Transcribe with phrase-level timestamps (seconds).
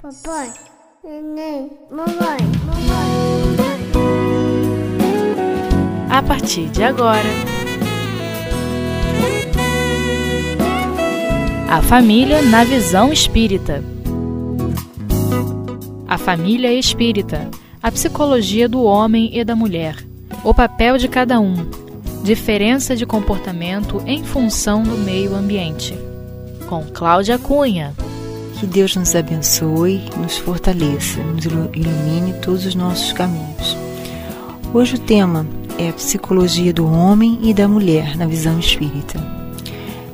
[0.00, 0.52] Papai,
[1.02, 3.56] neném, mamãe, mamãe.
[6.08, 7.28] A partir de agora,
[11.68, 13.82] a família na visão espírita.
[16.06, 17.50] A família espírita,
[17.82, 19.96] a psicologia do homem e da mulher,
[20.44, 21.68] o papel de cada um,
[22.22, 25.98] diferença de comportamento em função do meio ambiente.
[26.68, 27.92] Com Cláudia Cunha.
[28.58, 33.76] Que Deus nos abençoe, nos fortaleça, nos ilumine todos os nossos caminhos.
[34.74, 35.46] Hoje o tema
[35.78, 39.24] é psicologia do homem e da mulher na visão espírita.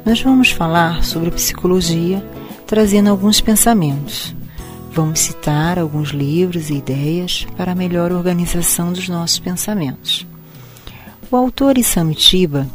[0.04, 2.22] Nós vamos falar sobre a psicologia
[2.66, 4.36] trazendo alguns pensamentos.
[4.92, 10.26] Vamos citar alguns livros e ideias para a melhor organização dos nossos pensamentos.
[11.30, 12.66] O autor Isamitiba,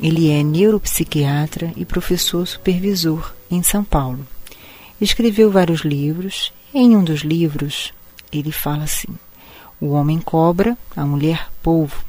[0.00, 4.24] ele é neuropsiquiatra e professor supervisor em São Paulo.
[5.00, 6.52] Escreveu vários livros.
[6.74, 7.92] Em um dos livros,
[8.30, 9.08] ele fala assim:
[9.80, 12.04] O homem cobra, a mulher polvo.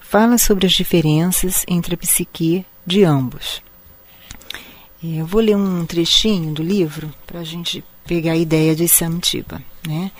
[0.00, 3.62] Fala sobre as diferenças entre a psique de ambos.
[5.02, 8.86] É, eu vou ler um trechinho do livro para a gente pegar a ideia de
[8.86, 9.62] Samtiba.
[9.86, 10.12] Né?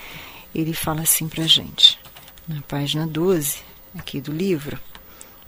[0.55, 1.99] Ele fala assim para a gente,
[2.49, 3.59] na página 12
[3.97, 4.79] aqui do livro,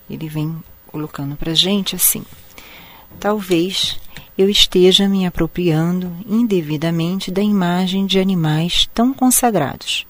[0.09, 2.25] ele vem colocando para a gente assim:
[3.19, 3.98] Talvez
[4.39, 10.06] eu esteja me apropriando indevidamente da imagem de animais tão consagrados,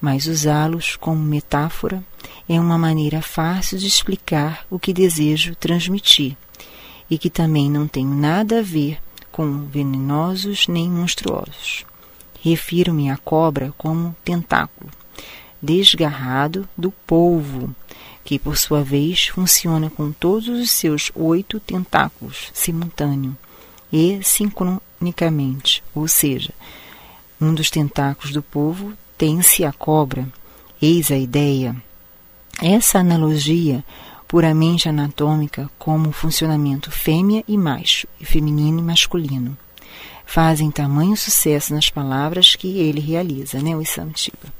[0.00, 2.02] mas usá-los como metáfora
[2.48, 6.36] é uma maneira fácil de explicar o que desejo transmitir
[7.08, 8.98] e que também não tem nada a ver
[9.30, 11.84] com venenosos nem monstruosos.
[12.40, 14.90] Refiro-me à cobra como tentáculo,
[15.62, 17.72] desgarrado do polvo,
[18.24, 23.36] que por sua vez funciona com todos os seus oito tentáculos simultâneo
[23.92, 26.50] e sincronicamente, ou seja,
[27.40, 30.26] um dos tentáculos do povo tem-se a cobra.
[30.80, 31.76] Eis a ideia.
[32.60, 33.84] Essa analogia
[34.26, 39.56] puramente anatômica como o funcionamento fêmea e macho, e feminino e masculino,
[40.24, 44.52] fazem tamanho sucesso nas palavras que ele realiza, né, o Isamtiba.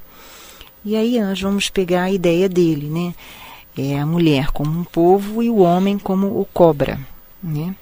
[0.85, 3.15] E aí nós vamos pegar a ideia dele, né?
[3.75, 6.99] É a mulher como um povo e o homem como o cobra,
[7.41, 7.73] né?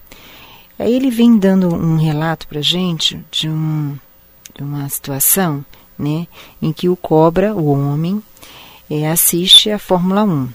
[0.81, 3.95] Aí ele vem dando um relato para gente de, um,
[4.55, 5.63] de uma situação,
[5.95, 6.25] né,
[6.59, 8.19] em que o cobra, o homem,
[8.89, 10.49] é, assiste a Fórmula 1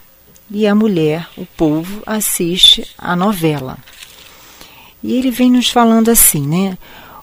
[0.51, 3.79] e a mulher, o povo, assiste a novela.
[5.01, 6.77] E ele vem nos falando assim, né?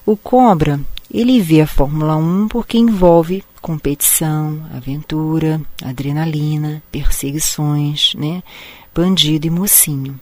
[0.06, 0.80] O cobra,
[1.14, 8.41] ele vê a Fórmula 1 porque envolve competição, aventura, adrenalina, perseguições, né?
[8.96, 10.18] Bandido e mocinho.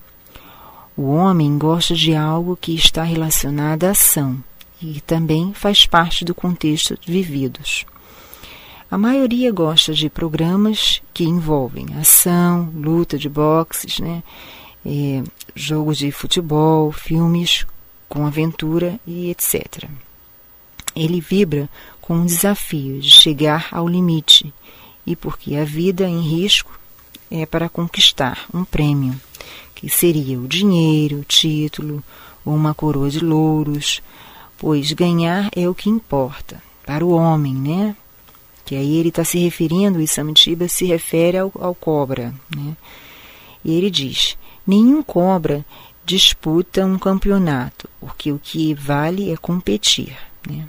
[0.95, 4.43] O homem gosta de algo que está relacionado à ação
[4.81, 7.85] e também faz parte do contexto vividos.
[8.89, 14.21] A maioria gosta de programas que envolvem ação, luta de boxes, né?
[14.85, 15.23] É,
[15.55, 17.65] jogos de futebol, filmes
[18.09, 19.87] com aventura e etc.
[20.93, 21.69] Ele vibra
[22.01, 24.53] com o desafio de chegar ao limite
[25.05, 26.77] e porque a vida em risco
[27.29, 29.15] é para conquistar um prêmio
[29.81, 32.03] que seria o dinheiro, o título
[32.45, 33.99] ou uma coroa de louros,
[34.57, 37.95] pois ganhar é o que importa para o homem, né?
[38.63, 42.77] Que aí ele está se referindo, o Isamtiba se refere ao, ao cobra, né?
[43.65, 45.65] E ele diz: nenhum cobra
[46.05, 50.15] disputa um campeonato, porque o que vale é competir,
[50.47, 50.67] né?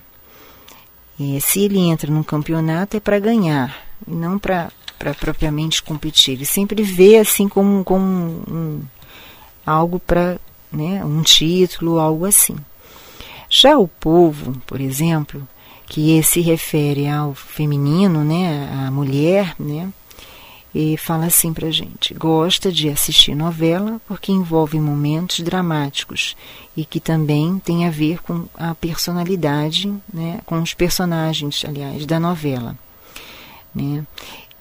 [1.21, 3.77] E se ele entra num campeonato é para ganhar,
[4.09, 4.73] e não para
[5.21, 6.33] propriamente competir.
[6.35, 8.83] Ele sempre vê assim como, como um,
[9.65, 10.39] algo para
[10.71, 12.57] né, um título, algo assim.
[13.49, 15.47] Já o povo, por exemplo,
[15.87, 19.93] que se refere ao feminino, né, à mulher, né,
[20.75, 26.35] e fala assim para gente: gosta de assistir novela porque envolve momentos dramáticos
[26.77, 32.19] e que também tem a ver com a personalidade, né, com os personagens, aliás, da
[32.19, 32.77] novela.
[33.75, 34.07] Né?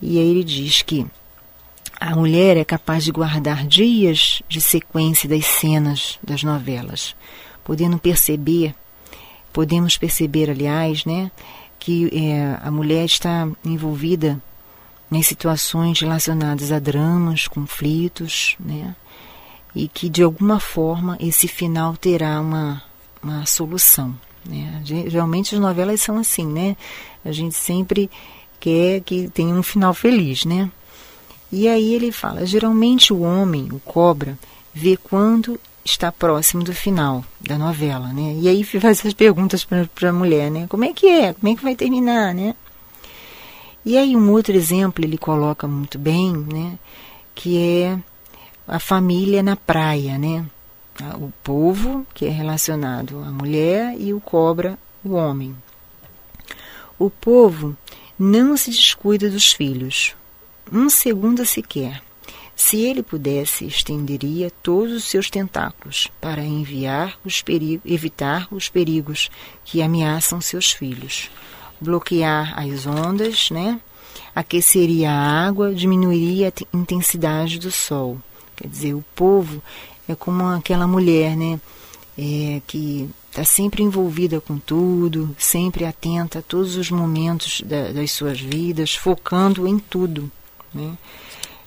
[0.01, 1.06] E aí ele diz que
[2.01, 7.15] a mulher é capaz de guardar dias de sequência das cenas das novelas,
[7.63, 8.74] podendo perceber,
[9.53, 11.30] podemos perceber, aliás, né,
[11.77, 14.42] que é, a mulher está envolvida
[15.12, 18.95] em situações relacionadas a dramas, conflitos, né,
[19.75, 22.81] e que de alguma forma esse final terá uma,
[23.21, 24.18] uma solução.
[24.44, 24.81] Né?
[24.83, 26.75] Geralmente as novelas são assim, né?
[27.24, 28.09] A gente sempre
[28.59, 30.69] quer que tenha um final feliz, né?
[31.51, 34.38] E aí ele fala: geralmente o homem, o cobra,
[34.74, 38.38] vê quando está próximo do final da novela, né?
[38.39, 40.65] E aí faz essas perguntas para a mulher, né?
[40.69, 41.33] Como é que é?
[41.33, 42.56] Como é que vai terminar, né?
[43.83, 46.77] E aí um outro exemplo ele coloca muito bem, né?
[47.33, 48.00] Que é
[48.68, 50.45] a família na praia, né?
[51.15, 55.56] O povo, que é relacionado à mulher, e o cobra, o homem.
[57.00, 57.75] O povo
[58.19, 60.15] não se descuida dos filhos,
[60.71, 62.01] um segundo sequer.
[62.56, 67.44] Se ele pudesse, estenderia todos os seus tentáculos para enviar os
[67.83, 69.31] evitar os perigos
[69.65, 71.29] que ameaçam seus filhos,
[71.79, 73.79] bloquear as ondas, né?
[74.35, 78.18] aqueceria a água, diminuiria a intensidade do sol.
[78.56, 79.62] Quer dizer, o povo
[80.07, 81.59] é como aquela mulher, né?
[82.18, 88.12] É, que está sempre envolvida com tudo, sempre atenta a todos os momentos da, das
[88.12, 90.29] suas vidas, focando em tudo.
[90.73, 90.97] Né?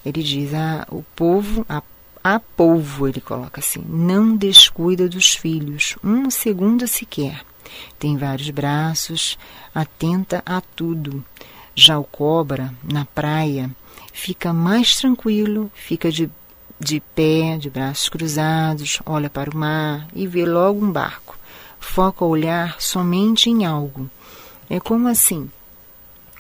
[0.05, 1.83] Ele diz: ah, o povo, a,
[2.23, 7.45] a povo, ele coloca assim, não descuida dos filhos, um segundo sequer.
[7.99, 9.39] Tem vários braços,
[9.75, 11.25] atenta a tudo.
[11.75, 13.71] Já o cobra, na praia,
[14.13, 16.31] fica mais tranquilo, fica de,
[16.79, 21.37] de pé, de braços cruzados, olha para o mar e vê logo um barco.
[21.81, 24.09] Foca o olhar somente em algo.
[24.71, 25.51] É como assim: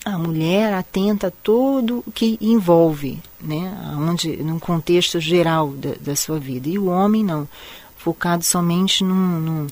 [0.04, 6.16] a mulher atenta a todo o que envolve, né, onde, num contexto geral da, da
[6.16, 6.68] sua vida.
[6.68, 7.48] E o homem não,
[7.96, 9.66] focado somente num, num,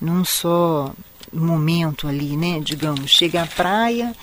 [0.00, 0.92] num só
[1.32, 4.14] momento ali, né, digamos, chega à praia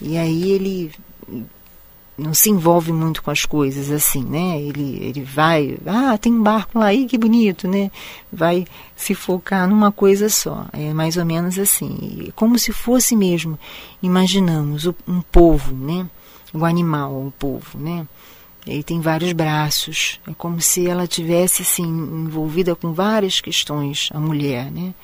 [0.00, 0.92] e aí ele
[2.20, 4.60] não se envolve muito com as coisas assim, né?
[4.60, 7.90] Ele, ele vai, ah, tem um barco lá aí, que bonito, né?
[8.32, 10.66] Vai se focar numa coisa só.
[10.72, 12.30] É mais ou menos assim.
[12.34, 13.58] Como se fosse mesmo,
[14.02, 16.06] imaginamos, um povo, né?
[16.52, 18.06] O animal, o povo, né?
[18.66, 20.20] Ele tem vários braços.
[20.28, 24.94] É como se ela tivesse assim envolvida com várias questões, a mulher, né?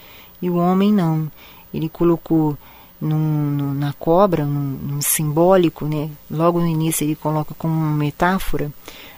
[0.41, 1.31] E o homem não.
[1.73, 2.57] Ele colocou
[3.01, 6.11] num, no, na cobra, num, num, simbólico, né?
[6.31, 8.73] logo no início ele coloca como uma metáfora,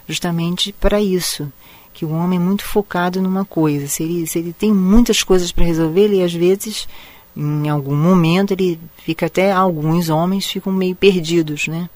[0.07, 1.51] justamente para isso,
[1.93, 3.87] que o homem é muito focado numa coisa.
[3.87, 6.87] Se ele, se ele tem muitas coisas para resolver, ele às vezes,
[7.35, 11.89] em algum momento, ele fica até, alguns homens ficam meio perdidos, né?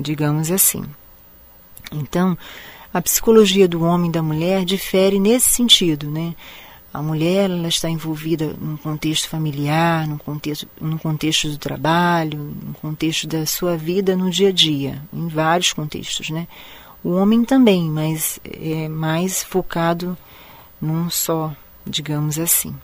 [0.00, 0.84] digamos assim.
[1.92, 2.36] Então,
[2.92, 6.34] a psicologia do homem e da mulher difere nesse sentido, né?
[6.92, 12.72] A mulher ela está envolvida num contexto familiar, num contexto, num contexto do trabalho, num
[12.72, 16.48] contexto da sua vida no dia a dia, em vários contextos, né?
[17.02, 20.18] O homem também, mas é mais focado
[20.80, 21.54] num só,
[21.86, 22.74] digamos assim.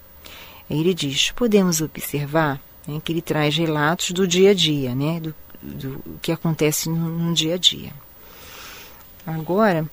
[0.70, 5.18] Ele diz: podemos observar né, que ele traz relatos do dia a dia, né?
[5.18, 7.92] Do, do que acontece no, no dia a dia.
[9.26, 9.84] Agora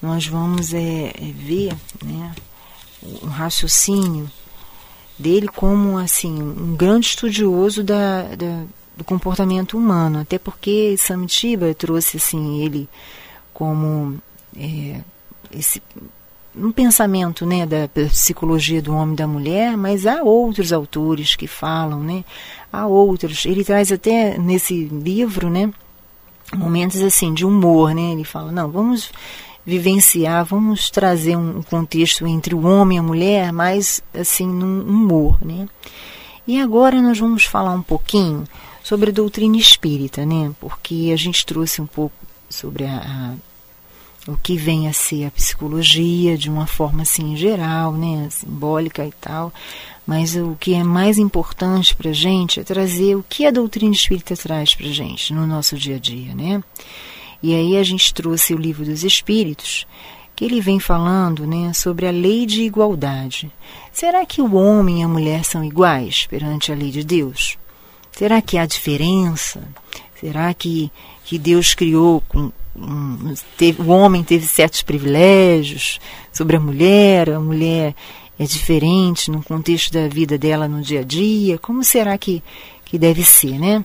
[0.00, 2.34] nós vamos é ver, né?
[3.22, 4.30] Um raciocínio
[5.18, 8.64] dele como assim um grande estudioso da, da,
[8.96, 12.88] do comportamento humano, até porque Samitiba trouxe assim ele
[13.52, 14.20] como
[14.56, 15.00] é,
[15.52, 15.82] esse
[16.56, 21.46] um pensamento né da psicologia do homem e da mulher, mas há outros autores que
[21.46, 22.24] falam, né?
[22.72, 23.44] Há outros.
[23.46, 25.70] Ele traz até nesse livro, né?
[26.54, 28.12] Momentos assim de humor, né?
[28.12, 29.10] Ele fala, não, vamos
[29.68, 35.36] vivenciar, vamos trazer um contexto entre o homem e a mulher, mais assim, num humor,
[35.44, 35.68] né?
[36.46, 38.44] E agora nós vamos falar um pouquinho
[38.82, 40.50] sobre a doutrina espírita, né?
[40.58, 42.16] Porque a gente trouxe um pouco
[42.48, 43.36] sobre a,
[44.26, 48.26] a, o que vem a ser a psicologia de uma forma assim geral, né?
[48.30, 49.52] Simbólica e tal.
[50.06, 53.92] Mas o que é mais importante para a gente é trazer o que a doutrina
[53.92, 56.62] espírita traz para a gente no nosso dia a dia, né?
[57.42, 59.86] E aí a gente trouxe o livro dos Espíritos,
[60.34, 63.50] que ele vem falando né, sobre a lei de igualdade.
[63.92, 67.56] Será que o homem e a mulher são iguais perante a lei de Deus?
[68.12, 69.62] Será que há diferença?
[70.20, 70.90] Será que,
[71.24, 76.00] que Deus criou com, um, teve, o homem teve certos privilégios
[76.32, 77.94] sobre a mulher, a mulher
[78.38, 81.58] é diferente no contexto da vida dela no dia a dia?
[81.58, 82.42] Como será que,
[82.84, 83.84] que deve ser, né?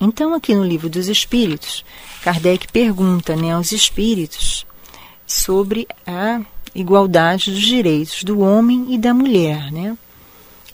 [0.00, 1.84] Então, aqui no livro dos Espíritos,
[2.22, 4.66] Kardec pergunta né, aos espíritos
[5.26, 6.40] sobre a
[6.74, 9.72] igualdade dos direitos do homem e da mulher.
[9.72, 9.96] Né?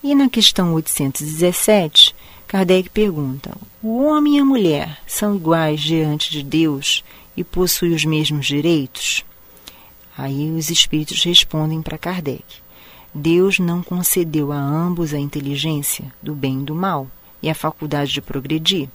[0.02, 2.14] E na questão 817,
[2.48, 7.04] Kardec pergunta: o homem e a mulher são iguais diante de Deus
[7.36, 9.24] e possuem os mesmos direitos?
[10.18, 12.44] Aí os espíritos respondem para Kardec:
[13.14, 17.06] Deus não concedeu a ambos a inteligência do bem e do mal
[17.42, 18.88] e a faculdade de progredir.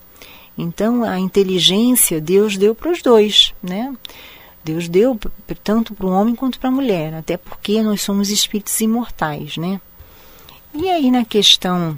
[0.57, 3.93] Então, a inteligência Deus deu para os dois, né?
[4.63, 5.17] Deus deu
[5.63, 9.79] tanto para o homem quanto para a mulher, até porque nós somos espíritos imortais, né?
[10.73, 11.95] E aí na questão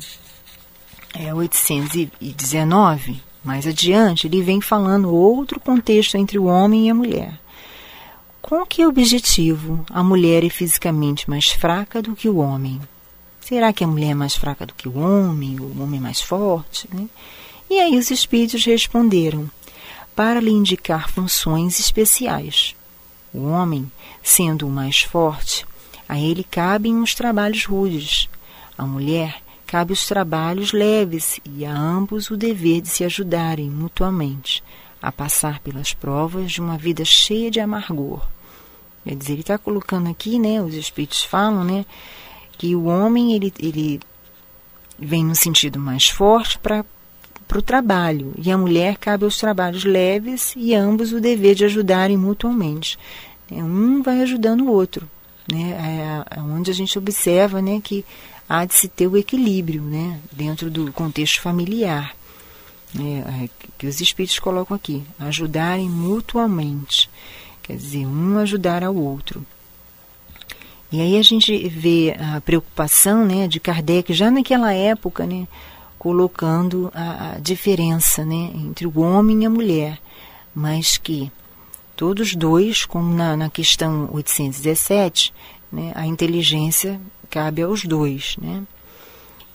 [1.13, 7.39] é, 819, mais adiante, ele vem falando outro contexto entre o homem e a mulher.
[8.41, 12.79] Com que objetivo a mulher é fisicamente mais fraca do que o homem?
[13.41, 16.21] Será que a mulher é mais fraca do que o homem, o homem é mais
[16.21, 16.87] forte?
[16.93, 17.07] Né?
[17.69, 19.49] E aí os espíritos responderam:
[20.15, 22.75] para lhe indicar funções especiais.
[23.33, 23.91] O homem,
[24.23, 25.65] sendo o mais forte,
[26.07, 28.27] a ele cabem os trabalhos rudes.
[28.77, 34.63] A mulher cabe os trabalhos leves e a ambos o dever de se ajudarem mutuamente
[35.01, 38.27] a passar pelas provas de uma vida cheia de amargor.
[39.03, 41.85] Quer dizer, ele está colocando aqui, né, os espíritos falam, né,
[42.57, 43.99] que o homem ele, ele
[44.97, 46.83] vem no sentido mais forte para
[47.49, 51.65] para o trabalho, e a mulher cabe aos trabalhos leves e ambos o dever de
[51.65, 52.95] ajudarem mutuamente.
[53.51, 55.09] É, um vai ajudando o outro,
[55.51, 56.25] né?
[56.31, 58.05] É, é onde a gente observa né, que
[58.47, 62.15] há de se ter o equilíbrio né, dentro do contexto familiar.
[62.95, 67.09] É, é, que os espíritos colocam aqui, ajudarem mutuamente,
[67.63, 69.43] quer dizer, um ajudar ao outro.
[70.91, 75.47] E aí a gente vê a preocupação né, de Kardec já naquela época, né,
[75.99, 79.99] colocando a, a diferença né, entre o homem e a mulher,
[80.55, 81.29] mas que
[81.95, 85.33] todos dois, como na, na questão 817,
[85.69, 88.37] né, a inteligência cabe aos dois.
[88.41, 88.63] Né?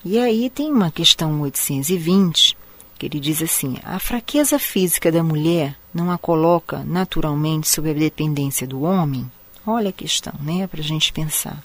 [0.04, 2.56] E aí tem uma questão 820,
[2.98, 7.94] que ele diz assim: a fraqueza física da mulher não a coloca naturalmente sob a
[7.94, 9.30] dependência do homem?
[9.66, 11.64] Olha a questão, né, para a gente pensar.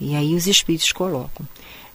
[0.00, 1.46] E aí os espíritos colocam: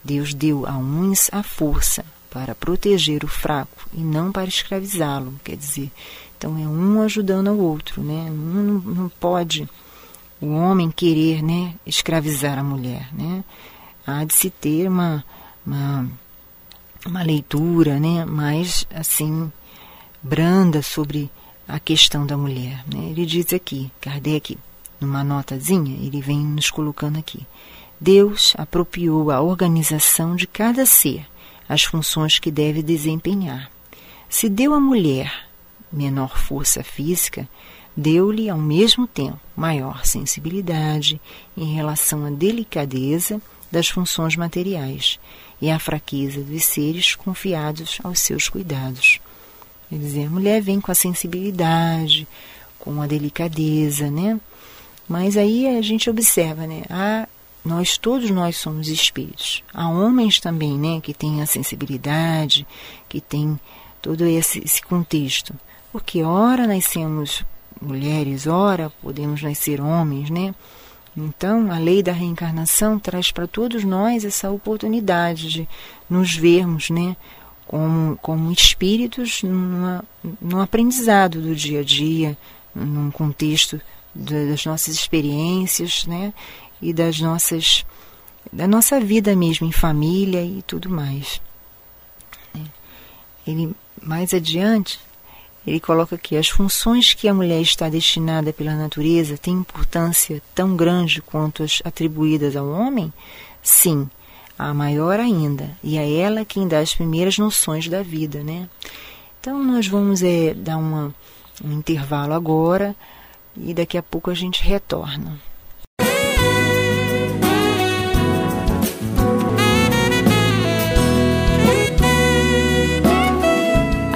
[0.03, 5.33] Deus deu a uns a força para proteger o fraco e não para escravizá-lo.
[5.43, 5.91] Quer dizer,
[6.37, 8.29] então é um ajudando ao outro, né?
[8.29, 9.67] Não, não pode
[10.41, 13.43] o homem querer, né, escravizar a mulher, né?
[14.07, 15.23] Há de se ter uma,
[15.65, 16.09] uma,
[17.05, 19.51] uma leitura, né, mais assim
[20.23, 21.29] branda sobre
[21.67, 22.83] a questão da mulher.
[22.87, 23.09] Né?
[23.11, 24.57] Ele diz aqui, Kardec,
[24.99, 27.45] numa notazinha, ele vem nos colocando aqui.
[27.99, 31.25] Deus apropriou a organização de cada ser,
[31.67, 33.69] as funções que deve desempenhar.
[34.29, 35.47] Se deu à mulher
[35.91, 37.47] menor força física,
[37.95, 41.19] deu-lhe ao mesmo tempo maior sensibilidade
[41.57, 43.41] em relação à delicadeza
[43.71, 45.19] das funções materiais
[45.61, 49.19] e à fraqueza dos seres confiados aos seus cuidados.
[49.89, 52.27] Quer dizer, a mulher vem com a sensibilidade,
[52.79, 54.39] com a delicadeza, né?
[55.07, 56.83] Mas aí a gente observa, né?
[56.89, 57.27] Há
[57.63, 59.63] nós todos nós somos espíritos.
[59.73, 62.65] Há homens também, né, que têm a sensibilidade,
[63.07, 63.59] que têm
[64.01, 65.53] todo esse, esse contexto.
[65.91, 67.43] Porque ora nascemos
[67.81, 70.53] mulheres, ora podemos nascer homens, né?
[71.17, 75.69] Então, a lei da reencarnação traz para todos nós essa oportunidade de
[76.09, 77.15] nos vermos, né,
[77.67, 80.03] como, como espíritos numa,
[80.41, 82.37] num aprendizado do dia a dia,
[82.73, 83.81] num contexto
[84.13, 86.33] das nossas experiências, né,
[86.81, 87.85] e das nossas
[88.51, 91.41] da nossa vida mesmo em família e tudo mais.
[92.53, 92.65] Né?
[93.45, 94.99] Ele mais adiante
[95.69, 100.75] ele coloca aqui as funções que a mulher está destinada pela natureza têm importância tão
[100.75, 103.13] grande quanto as atribuídas ao homem?
[103.61, 104.09] Sim,
[104.57, 108.67] a maior ainda, e é ela quem dá as primeiras noções da vida, né?
[109.39, 111.13] Então nós vamos é, dar uma,
[111.63, 112.95] um intervalo agora
[113.55, 115.39] e daqui a pouco a gente retorna.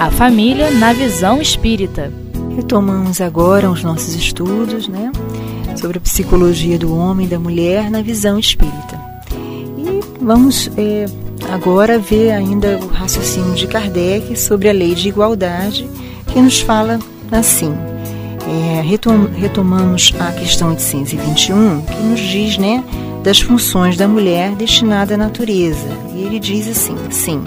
[0.03, 2.12] A família na visão espírita.
[2.57, 5.10] Retomamos agora os nossos estudos né,
[5.77, 9.00] sobre a psicologia do homem e da mulher na visão espírita.
[9.77, 11.05] E vamos é,
[11.50, 15.89] agora ver ainda o raciocínio de Kardec sobre a lei de igualdade,
[16.33, 17.00] que nos fala
[17.31, 17.74] assim.
[18.45, 22.83] É, retom retomamos a questão 821, que nos diz né,
[23.24, 25.88] das funções da mulher destinada à natureza.
[26.13, 27.41] E ele diz assim: sim,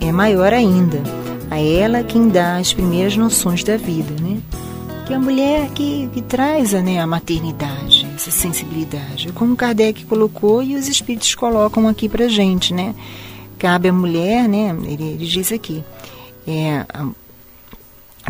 [0.00, 1.23] é maior ainda
[1.54, 4.40] a ela quem dá as primeiras noções da vida, né?
[5.06, 9.30] Que é a mulher que, que traz né, a maternidade, essa sensibilidade.
[9.32, 12.94] Como Kardec colocou e os espíritos colocam aqui para gente, né?
[13.58, 14.76] Cabe à mulher, né?
[14.84, 15.84] Ele, ele diz aqui,
[16.46, 16.84] é,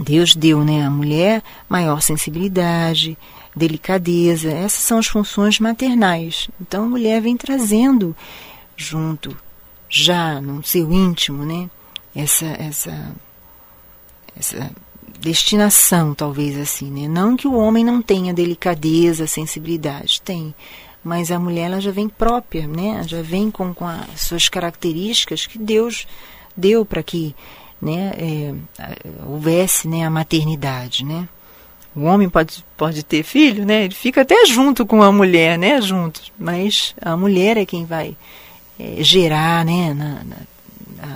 [0.02, 3.16] Deus deu né, à mulher maior sensibilidade,
[3.56, 6.50] delicadeza, essas são as funções maternais.
[6.60, 8.14] Então a mulher vem trazendo
[8.76, 9.34] junto,
[9.88, 11.70] já no seu íntimo, né?
[12.14, 13.14] Essa, essa,
[14.36, 14.70] essa
[15.20, 17.08] destinação, talvez assim, né?
[17.08, 20.54] Não que o homem não tenha delicadeza, sensibilidade, tem,
[21.02, 23.02] mas a mulher ela já vem própria, né?
[23.06, 26.06] Já vem com, com as suas características que Deus
[26.56, 27.34] deu para que,
[27.80, 28.54] né, é,
[29.26, 31.28] houvesse, né, a maternidade, né?
[31.94, 33.84] O homem pode, pode ter filho, né?
[33.84, 35.80] Ele fica até junto com a mulher, né?
[35.80, 38.16] Junto, mas a mulher é quem vai
[38.78, 39.94] é, gerar, né?
[39.94, 40.36] Na, na,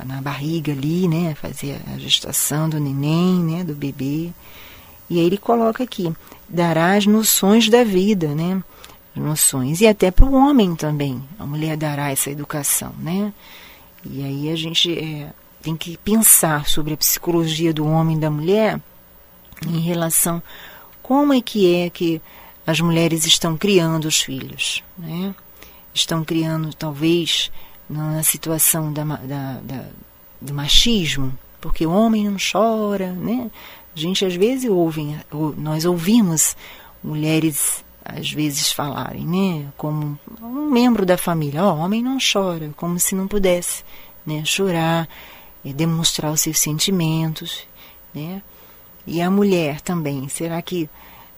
[0.05, 1.35] na, barriga ali, né?
[1.35, 3.65] Fazer a gestação do neném, né?
[3.65, 4.31] Do bebê.
[5.11, 6.13] E aí ele coloca aqui,
[6.49, 8.63] dará as noções da vida, né?
[9.15, 9.81] Noções.
[9.81, 11.23] E até para o homem também.
[11.39, 13.33] A mulher dará essa educação, né?
[14.05, 15.33] E aí a gente é,
[15.63, 18.81] tem que pensar sobre a psicologia do homem e da mulher
[19.67, 20.43] em relação
[21.03, 22.21] como é que é que
[22.67, 25.35] as mulheres estão criando os filhos, né?
[25.95, 27.51] Estão criando talvez
[27.89, 29.85] na situação da, da, da,
[30.41, 33.51] do machismo, porque o homem não chora, né?
[33.97, 35.17] A gente às vezes ouve,
[35.57, 36.57] nós ouvimos
[37.03, 39.69] mulheres às vezes falarem, né?
[39.77, 43.85] Como um membro da família, ó, homem não chora, como se não pudesse,
[44.25, 44.45] né?
[44.45, 45.09] Chorar,
[45.65, 47.67] demonstrar os seus sentimentos,
[48.15, 48.43] né?
[49.07, 50.89] E a mulher também, será que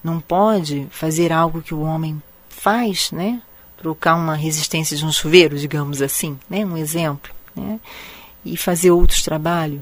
[0.03, 3.41] não pode fazer algo que o homem faz, né?
[3.81, 6.65] Trocar uma resistência de um chuveiro, digamos assim, né?
[6.65, 7.81] Um exemplo, né?
[8.45, 9.81] E fazer outros trabalhos.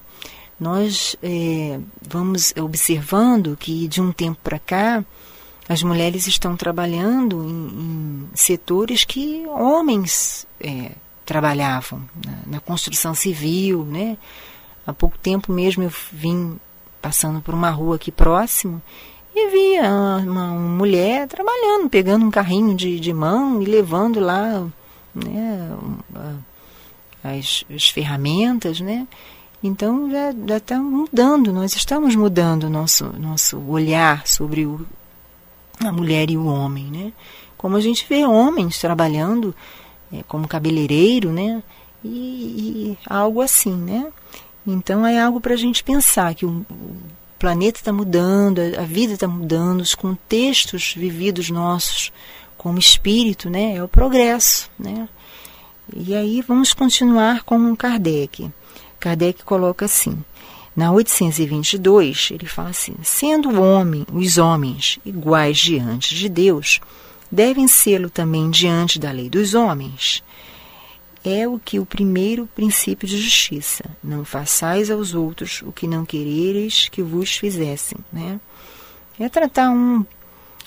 [0.59, 5.05] Nós é, vamos observando que de um tempo para cá
[5.69, 10.93] as mulheres estão trabalhando em, em setores que homens é,
[11.27, 14.17] trabalhavam na, na, construção civil, né?
[14.87, 16.59] Há pouco tempo mesmo eu vim
[17.03, 18.81] passando por uma rua aqui próximo
[19.39, 24.67] e via uma, uma mulher trabalhando, pegando um carrinho de, de mão e levando lá
[25.15, 25.77] né,
[27.23, 29.07] as, as ferramentas, né?
[29.63, 34.87] Então já está mudando, nós estamos mudando nosso nosso olhar sobre o,
[35.81, 37.13] a mulher e o homem, né?
[37.57, 39.55] Como a gente vê homens trabalhando
[40.13, 41.63] é, como cabeleireiro, né?
[42.05, 44.07] E, e, algo assim, né?
[44.65, 46.97] Então é algo para a gente pensar que o, o
[47.39, 52.13] planeta está mudando, a, vida está mudando, os contextos vividos nossos
[52.57, 55.09] como espírito, né, é o progresso, né?
[55.97, 58.51] E aí vamos continuar com Kardec.
[58.99, 60.23] Kardec coloca assim:
[60.77, 66.81] na 822, ele fala assim: sendo o homem, os homens iguais diante de Deus,
[67.31, 70.23] devem sê-lo também diante da lei dos homens
[71.29, 73.85] é o que o primeiro princípio de justiça.
[74.03, 77.99] Não façais aos outros o que não quereres que vos fizessem.
[78.13, 78.41] Né?
[79.19, 80.05] É tratar um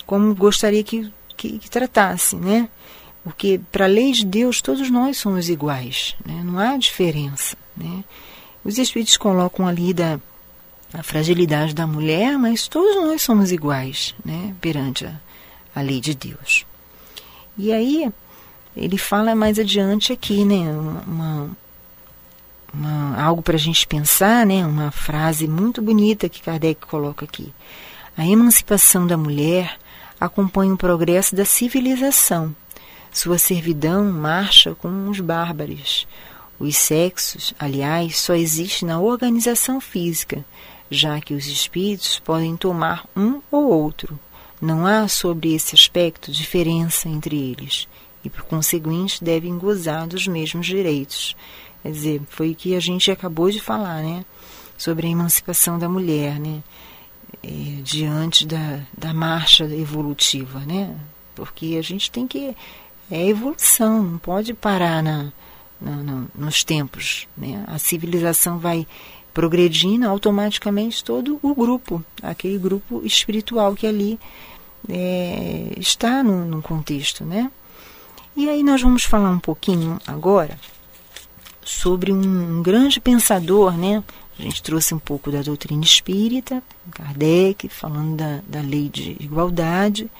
[0.06, 2.68] como gostaria que, que, que tratasse, né?
[3.24, 6.42] Porque para a lei de Deus todos nós somos iguais, né?
[6.44, 7.56] não há diferença.
[7.76, 8.04] Né?
[8.64, 10.18] Os Espíritos colocam ali da,
[10.92, 14.54] a fragilidade da mulher, mas todos nós somos iguais né?
[14.60, 15.20] perante a,
[15.74, 16.66] a lei de Deus.
[17.56, 18.10] E aí
[18.76, 20.70] ele fala mais adiante aqui, né?
[21.06, 21.50] Uma,
[22.72, 24.66] uma, algo para a gente pensar, né?
[24.66, 27.52] Uma frase muito bonita que Kardec coloca aqui.
[28.16, 29.78] A emancipação da mulher
[30.18, 32.54] acompanha o progresso da civilização.
[33.12, 36.06] Sua servidão marcha com os bárbaros.
[36.58, 40.44] Os sexos, aliás, só existem na organização física,
[40.90, 44.18] já que os espíritos podem tomar um ou outro.
[44.60, 47.88] Não há sobre esse aspecto diferença entre eles
[48.24, 51.36] e, por conseguinte, devem gozar dos mesmos direitos.
[51.82, 54.24] Quer dizer, foi o que a gente acabou de falar, né?
[54.78, 56.62] Sobre a emancipação da mulher, né?
[57.42, 60.94] É, diante da, da marcha evolutiva, né?
[61.34, 62.54] Porque a gente tem que.
[63.10, 65.32] É evolução, não pode parar na,
[65.80, 67.26] na, nos tempos.
[67.36, 67.62] Né?
[67.66, 68.86] A civilização vai
[69.34, 74.18] progredindo automaticamente todo o grupo, aquele grupo espiritual que ali
[74.88, 77.50] é, está no contexto, né?
[78.36, 80.58] E aí nós vamos falar um pouquinho agora
[81.62, 84.02] sobre um grande pensador, né?
[84.38, 90.10] A gente trouxe um pouco da doutrina espírita, Kardec, falando da, da lei de igualdade.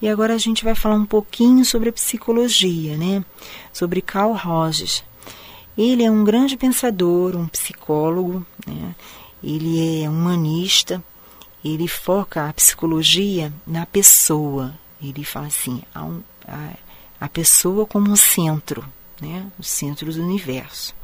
[0.00, 3.22] E agora a gente vai falar um pouquinho sobre a psicologia, né?
[3.72, 5.04] Sobre Carl Rogers.
[5.76, 8.94] Ele é um grande pensador, um psicólogo, né?
[9.42, 11.02] ele é humanista,
[11.64, 14.74] ele foca a psicologia na pessoa.
[15.02, 16.72] Ele fala assim, um, há,
[17.20, 18.84] a pessoa como um centro,
[19.20, 20.94] né, o centro do universo.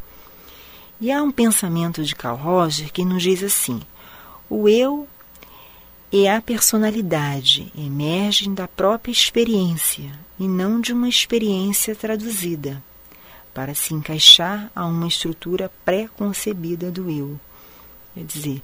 [1.00, 3.82] E há um pensamento de Carl Roger que nos diz assim:
[4.48, 5.06] o eu
[6.10, 12.82] e a personalidade emergem da própria experiência e não de uma experiência traduzida,
[13.52, 17.38] para se encaixar a uma estrutura pré-concebida do eu.
[18.14, 18.62] Quer dizer,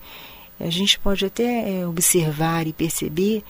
[0.59, 3.43] a gente pode até é, observar e perceber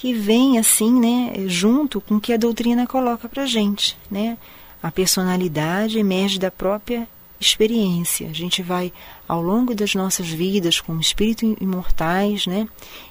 [0.00, 4.38] que vem assim, né, junto com o que a doutrina coloca para gente, né?
[4.82, 7.06] A personalidade emerge da própria
[7.38, 8.30] experiência.
[8.30, 8.94] A gente vai
[9.28, 12.66] ao longo das nossas vidas como espíritos imortais, né?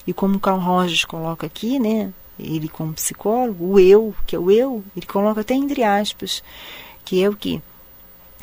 [0.07, 2.11] E como Carl Rogers coloca aqui, né?
[2.39, 6.41] Ele como psicólogo, o eu, que é o eu, ele coloca até entre aspas,
[7.05, 7.61] que é o que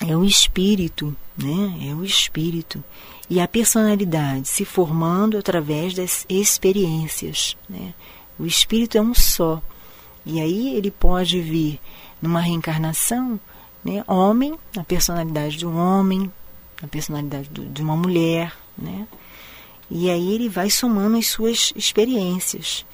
[0.06, 1.90] é o espírito, né?
[1.90, 2.84] É o espírito
[3.28, 7.92] e a personalidade se formando através das experiências, né?
[8.38, 9.62] O espírito é um só.
[10.24, 11.80] E aí ele pode vir
[12.20, 13.38] numa reencarnação,
[13.84, 16.30] né, homem, na personalidade de um homem,
[16.82, 19.06] na personalidade do, de uma mulher, né?
[19.90, 22.84] E aí ele vai somando as suas experiências.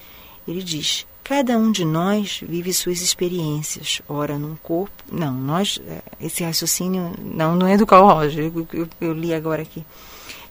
[0.46, 4.92] Ele diz: cada um de nós vive suas experiências, ora num corpo.
[5.10, 5.80] Não, nós.
[5.86, 7.12] É, esse raciocínio.
[7.18, 9.84] Não, não é do Carl Roger, eu, eu, eu li agora aqui.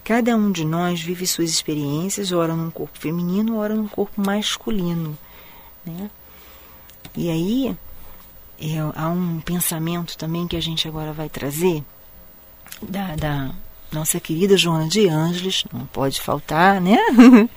[0.04, 5.16] Cada um de nós vive suas experiências, ora num corpo feminino, ora num corpo masculino.
[5.86, 6.10] Né?
[7.16, 7.76] E aí
[8.60, 11.84] é, há um pensamento também que a gente agora vai trazer
[12.80, 13.50] da, da
[13.92, 16.96] nossa querida Joana de Ângeles, não pode faltar, né?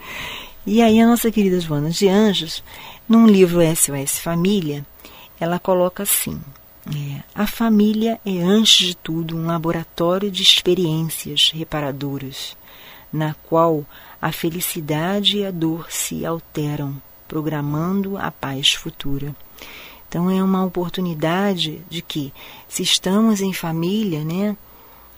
[0.66, 2.64] e aí a nossa querida Joana de Ângeles,
[3.08, 4.86] num livro SOS Família,
[5.40, 6.40] ela coloca assim:
[6.88, 12.56] é, a família é, antes de tudo, um laboratório de experiências reparadoras,
[13.12, 13.86] na qual
[14.22, 19.36] a felicidade e a dor se alteram, programando a paz futura.
[20.08, 22.32] Então é uma oportunidade de que,
[22.68, 24.56] se estamos em família, né,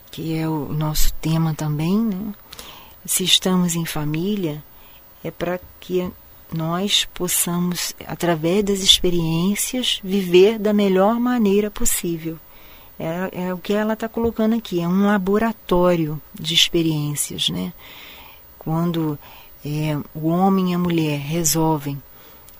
[0.10, 2.34] que é o nosso tema também, né,
[3.06, 4.64] se estamos em família,
[5.24, 6.10] é para que
[6.54, 12.38] nós possamos, através das experiências, viver da melhor maneira possível.
[13.00, 17.50] É, é o que ela está colocando aqui, é um laboratório de experiências.
[17.50, 17.74] Né?
[18.58, 19.20] Quando
[19.66, 22.02] é, o homem e a mulher resolvem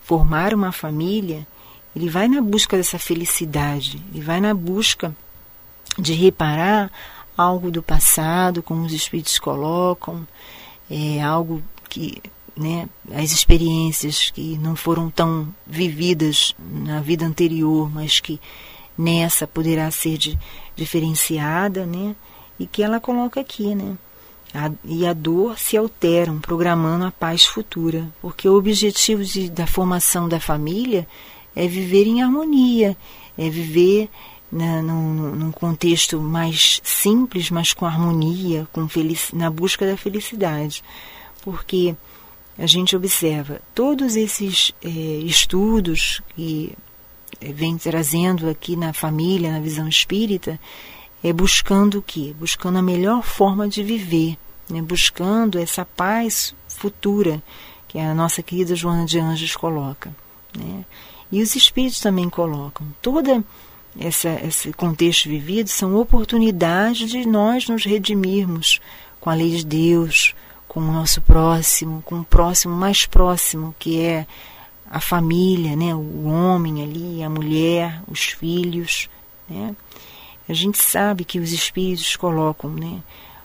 [0.02, 1.46] formar uma família,
[1.94, 5.14] ele vai na busca dessa felicidade, ele vai na busca
[5.98, 6.90] de reparar
[7.36, 10.26] algo do passado, como os espíritos colocam,
[10.90, 12.22] é algo que
[12.58, 18.40] né, as experiências que não foram tão vividas na vida anterior, mas que
[18.96, 20.38] nessa poderá ser de,
[20.74, 22.16] diferenciada, né,
[22.58, 23.96] e que ela coloca aqui, né,
[24.52, 29.66] a, e a dor se alteram, programando a paz futura, porque o objetivo de, da
[29.66, 31.06] formação da família
[31.54, 32.96] é viver em harmonia,
[33.36, 34.10] é viver
[34.50, 40.82] num, num, contexto mais simples, mas com harmonia, com felic, na busca da felicidade,
[41.42, 41.94] porque
[42.58, 46.76] a gente observa todos esses é, estudos que
[47.40, 50.58] é, vem trazendo aqui na família, na visão espírita,
[51.22, 52.34] é buscando o quê?
[52.38, 54.36] Buscando a melhor forma de viver,
[54.68, 54.82] né?
[54.82, 57.42] buscando essa paz futura
[57.86, 60.14] que a nossa querida Joana de Anjos coloca.
[60.56, 60.84] Né?
[61.30, 62.86] E os espíritos também colocam.
[63.00, 63.44] Todo
[63.98, 68.80] esse contexto vivido são oportunidades de nós nos redimirmos
[69.20, 70.34] com a lei de Deus,
[70.68, 74.26] com o nosso próximo, com o próximo mais próximo, que é
[74.90, 75.94] a família, né?
[75.94, 79.08] o homem ali, a mulher, os filhos.
[79.48, 79.74] Né?
[80.48, 83.02] A gente sabe que os espíritos colocam, né?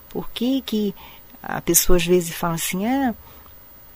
[0.10, 0.94] Por que, que
[1.42, 3.14] a pessoa às vezes fala assim, ah,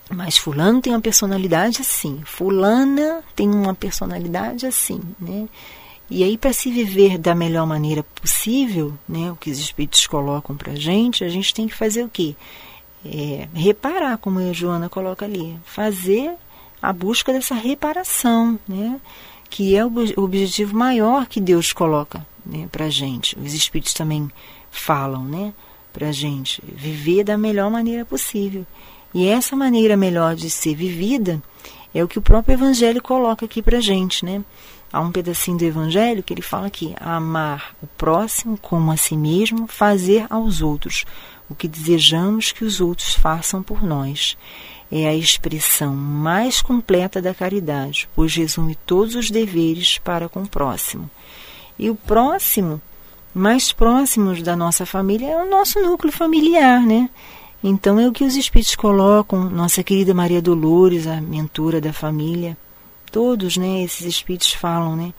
[0.09, 5.47] mas fulano tem uma personalidade assim, fulana tem uma personalidade assim, né?
[6.09, 10.55] E aí, para se viver da melhor maneira possível, né, o que os espíritos colocam
[10.55, 12.33] para a gente, a gente tem que fazer o quê?
[13.05, 16.33] É, reparar, como a Joana coloca ali, fazer
[16.81, 18.99] a busca dessa reparação, né?
[19.49, 23.37] que é o objetivo maior que Deus coloca né, para a gente.
[23.39, 24.29] Os Espíritos também
[24.69, 25.53] falam né,
[25.93, 28.65] para a gente viver da melhor maneira possível.
[29.13, 31.41] E essa maneira melhor de ser vivida
[31.93, 34.25] é o que o próprio Evangelho coloca aqui para a gente.
[34.25, 34.43] Né?
[34.91, 39.15] Há um pedacinho do Evangelho que ele fala aqui: amar o próximo como a si
[39.15, 41.05] mesmo, fazer aos outros
[41.49, 44.37] o que desejamos que os outros façam por nós.
[44.91, 50.49] É a expressão mais completa da caridade, pois resume todos os deveres para com o
[50.49, 51.09] próximo.
[51.77, 52.81] E o próximo,
[53.33, 57.09] mais próximos da nossa família, é o nosso núcleo familiar, né?
[57.63, 62.55] Então é o que os espíritos colocam, nossa querida Maria Dolores, a mentora da família,
[63.11, 65.13] todos, né, esses espíritos falam, né,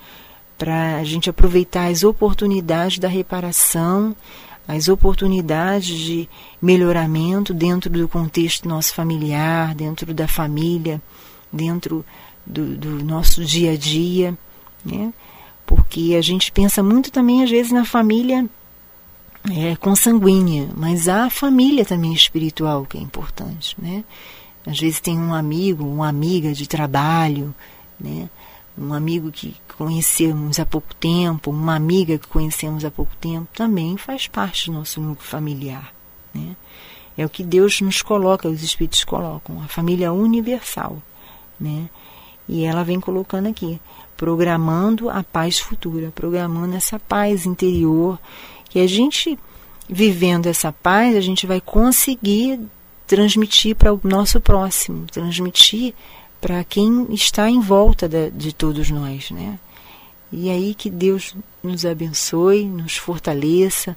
[0.57, 4.15] para a gente aproveitar as oportunidades da reparação,
[4.69, 6.29] as oportunidades de
[6.61, 11.01] melhoramento dentro do contexto nosso familiar, dentro da família,
[11.51, 12.05] dentro
[12.45, 14.37] do, do nosso dia a dia,
[14.85, 15.11] né?
[15.65, 18.49] porque a gente pensa muito também às vezes na família
[19.51, 24.05] é consanguínea, mas há a família também espiritual que é importante, né?
[24.67, 27.55] Às vezes tem um amigo, uma amiga de trabalho,
[27.99, 28.29] né?
[28.77, 33.97] Um amigo que conhecemos há pouco tempo, uma amiga que conhecemos há pouco tempo, também
[33.97, 35.95] faz parte do nosso núcleo familiar,
[36.35, 36.57] né?
[37.17, 41.01] É o que Deus nos coloca, os Espíritos colocam, a família universal,
[41.61, 41.89] né?
[42.49, 43.81] E ela vem colocando aqui,
[44.17, 48.19] programando a paz futura, programando essa paz interior,
[48.69, 49.39] que a gente
[49.89, 52.61] vivendo essa paz, a gente vai conseguir
[53.07, 55.95] transmitir para o nosso próximo, transmitir
[56.41, 59.59] para quem está em volta de, de todos nós, né?
[60.31, 63.97] E aí que Deus nos abençoe, nos fortaleça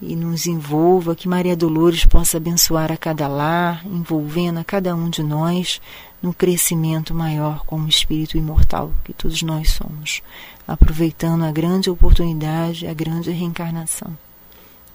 [0.00, 5.08] e nos envolva, que Maria Dolores possa abençoar a cada lar, envolvendo a cada um
[5.08, 5.80] de nós
[6.22, 10.22] no crescimento maior como espírito imortal que todos nós somos,
[10.66, 14.16] aproveitando a grande oportunidade, a grande reencarnação.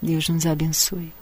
[0.02, 1.14] Deus nos abençoe.